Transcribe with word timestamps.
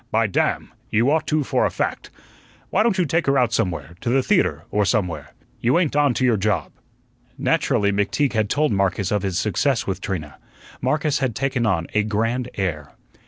By 0.09 0.25
damn! 0.25 0.73
you 0.89 1.11
ought 1.11 1.27
to, 1.27 1.43
for 1.43 1.63
a 1.63 1.69
fact. 1.69 2.09
Why 2.71 2.81
don't 2.81 2.97
you 2.97 3.05
take 3.05 3.27
her 3.27 3.37
out 3.37 3.53
somewhere 3.53 3.93
to 4.01 4.09
the 4.09 4.23
theatre, 4.23 4.63
or 4.71 4.83
somewhere? 4.83 5.35
You 5.59 5.77
ain't 5.77 5.95
on 5.95 6.15
to 6.15 6.25
your 6.25 6.37
job." 6.37 6.71
Naturally, 7.37 7.91
McTeague 7.91 8.33
had 8.33 8.49
told 8.49 8.71
Marcus 8.71 9.11
of 9.11 9.21
his 9.21 9.37
success 9.37 9.85
with 9.85 10.01
Trina. 10.01 10.39
Marcus 10.81 11.19
had 11.19 11.35
taken 11.35 11.67
on 11.67 11.85
a 11.93 12.01
grand 12.01 12.49
air. 12.55 12.93